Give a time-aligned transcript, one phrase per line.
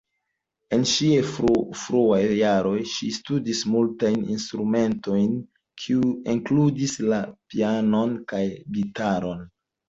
[0.75, 1.17] En ŝiaj
[1.81, 5.37] fruaj jaroj ŝi studis multajn instrumentojn,
[5.85, 7.21] kiuj inkludis la
[7.53, 8.43] pianon kaj
[8.81, 9.47] gitaron.